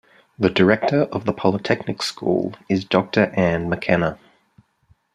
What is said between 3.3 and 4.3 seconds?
Ann McKenna.